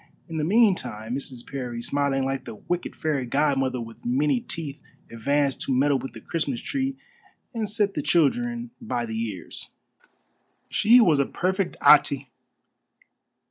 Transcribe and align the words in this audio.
In 0.27 0.37
the 0.37 0.43
meantime 0.43 1.13
Mrs. 1.13 1.45
Parry, 1.45 1.79
smiling 1.79 2.25
like 2.25 2.45
the 2.45 2.55
wicked 2.55 2.95
fairy 2.95 3.23
godmother 3.27 3.79
with 3.79 4.03
many 4.03 4.39
teeth, 4.39 4.81
advanced 5.11 5.61
to 5.61 5.71
meddle 5.71 5.99
with 5.99 6.13
the 6.13 6.19
Christmas 6.19 6.59
tree 6.59 6.95
and 7.53 7.69
set 7.69 7.93
the 7.93 8.01
children 8.01 8.71
by 8.81 9.05
the 9.05 9.15
ears. 9.29 9.69
She 10.69 10.99
was 10.99 11.19
a 11.19 11.27
perfect 11.27 11.77
Atê. 11.83 12.29